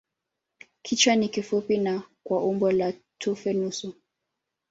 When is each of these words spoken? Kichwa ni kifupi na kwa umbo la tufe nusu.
Kichwa 0.81 1.15
ni 1.15 1.29
kifupi 1.29 1.77
na 1.77 2.03
kwa 2.23 2.43
umbo 2.43 2.71
la 2.71 2.93
tufe 3.17 3.53
nusu. 3.53 3.93